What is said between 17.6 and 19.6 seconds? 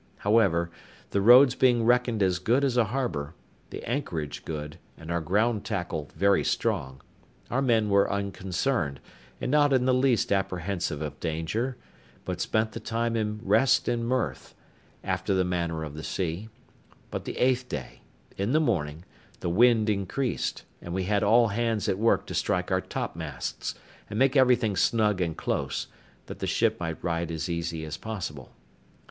day, in the morning, the